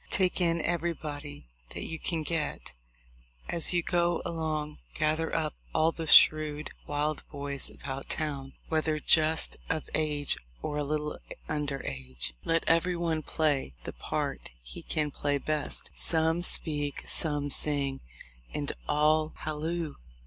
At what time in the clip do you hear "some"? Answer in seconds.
16.09-16.41, 17.07-17.51